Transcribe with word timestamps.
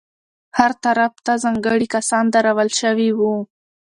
هر 0.57 0.71
طرف 0.83 1.13
ته 1.25 1.33
ځانګړي 1.43 1.87
کسان 1.95 2.25
درول 2.33 2.69
شوي 2.81 3.09
وو. 3.17 3.35